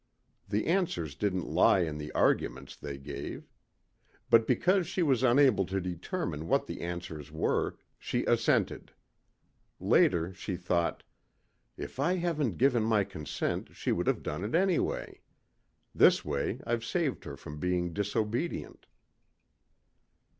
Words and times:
The 0.49 0.65
answers 0.65 1.13
didn't 1.13 1.45
lie 1.47 1.81
in 1.81 1.99
the 1.99 2.11
arguments 2.13 2.75
they 2.75 2.97
gave. 2.97 3.51
But 4.31 4.47
because 4.47 4.87
she 4.87 5.03
was 5.03 5.21
unable 5.21 5.63
to 5.67 5.79
determine 5.79 6.47
what 6.47 6.65
the 6.65 6.81
answers 6.81 7.31
were, 7.31 7.77
she 7.99 8.25
assented. 8.25 8.93
Later 9.79 10.33
she 10.33 10.55
thought, 10.57 11.03
"If 11.77 11.99
I 11.99 12.15
hadn't 12.15 12.57
given 12.57 12.81
my 12.81 13.03
consent 13.03 13.75
she 13.75 13.91
would 13.91 14.07
have 14.07 14.23
done 14.23 14.43
it 14.43 14.55
anyway. 14.55 15.21
This 15.93 16.25
way 16.25 16.61
I've 16.65 16.83
saved 16.83 17.23
her 17.25 17.37
from 17.37 17.59
being 17.59 17.93
disobedient." 17.93 18.87